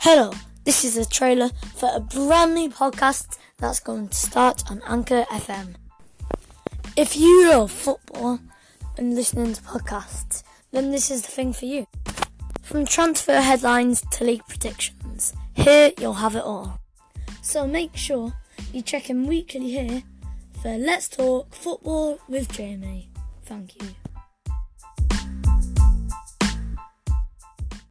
Hello, 0.00 0.32
this 0.64 0.84
is 0.84 0.98
a 0.98 1.08
trailer 1.08 1.48
for 1.74 1.90
a 1.94 2.00
brand 2.00 2.54
new 2.54 2.68
podcast 2.68 3.38
that's 3.56 3.80
going 3.80 4.08
to 4.08 4.14
start 4.14 4.70
on 4.70 4.82
Anchor 4.86 5.24
FM. 5.30 5.74
If 6.96 7.16
you 7.16 7.48
love 7.48 7.70
football 7.70 8.40
and 8.98 9.14
listening 9.14 9.54
to 9.54 9.62
podcasts, 9.62 10.42
then 10.70 10.90
this 10.90 11.10
is 11.10 11.22
the 11.22 11.28
thing 11.28 11.54
for 11.54 11.64
you. 11.64 11.86
From 12.62 12.84
transfer 12.84 13.40
headlines 13.40 14.02
to 14.12 14.24
league 14.24 14.46
predictions, 14.46 15.32
here 15.54 15.92
you'll 15.98 16.14
have 16.14 16.36
it 16.36 16.44
all. 16.44 16.78
So 17.40 17.66
make 17.66 17.96
sure 17.96 18.34
you 18.74 18.82
check 18.82 19.08
in 19.08 19.26
weekly 19.26 19.70
here 19.70 20.02
for 20.60 20.76
Let's 20.76 21.08
Talk 21.08 21.54
Football 21.54 22.18
with 22.28 22.52
Jamie. 22.52 23.08
Thank 23.44 23.76
you. 23.76 23.88